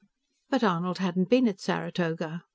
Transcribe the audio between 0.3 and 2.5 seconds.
But Arnold hadn't been at Saratoga.